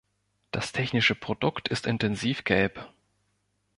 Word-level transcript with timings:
Das 0.49 0.71
technische 0.71 1.13
Produkt 1.13 1.67
ist 1.67 1.85
intensiv 1.85 2.43
gelb. 2.43 2.91